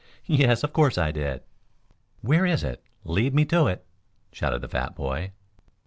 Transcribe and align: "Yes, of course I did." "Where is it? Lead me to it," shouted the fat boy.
"Yes, 0.25 0.63
of 0.63 0.73
course 0.73 0.97
I 0.97 1.11
did." 1.11 1.43
"Where 2.21 2.43
is 2.43 2.63
it? 2.63 2.81
Lead 3.03 3.35
me 3.35 3.45
to 3.45 3.67
it," 3.67 3.85
shouted 4.31 4.61
the 4.63 4.67
fat 4.67 4.95
boy. 4.95 5.31